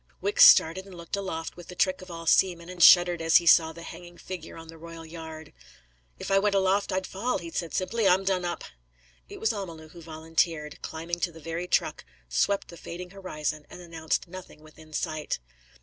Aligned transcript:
Wicks 0.19 0.43
started 0.43 0.87
and 0.87 0.95
looked 0.95 1.15
aloft 1.15 1.55
with 1.55 1.67
the 1.67 1.75
trick 1.75 2.01
of 2.01 2.09
all 2.09 2.25
seamen, 2.25 2.69
and 2.69 2.81
shuddered 2.81 3.21
as 3.21 3.35
he 3.35 3.45
saw 3.45 3.71
the 3.71 3.83
hanging 3.83 4.17
figure 4.17 4.57
on 4.57 4.67
the 4.67 4.79
royal 4.79 5.05
yard. 5.05 5.53
"If 6.17 6.31
I 6.31 6.39
went 6.39 6.55
aloft, 6.55 6.91
I'd 6.91 7.05
fall," 7.05 7.37
he 7.37 7.51
said 7.51 7.71
simply. 7.75 8.07
"I'm 8.07 8.23
done 8.23 8.43
up." 8.43 8.63
It 9.29 9.39
was 9.39 9.53
Amalu 9.53 9.91
who 9.91 10.01
volunteered, 10.01 10.81
climbed 10.81 11.21
to 11.21 11.31
the 11.31 11.39
very 11.39 11.67
truck, 11.67 12.03
swept 12.27 12.69
the 12.69 12.77
fading 12.77 13.11
horizon, 13.11 13.67
and 13.69 13.79
announced 13.79 14.27
nothing 14.27 14.61
within 14.63 14.91
sight. 14.91 15.37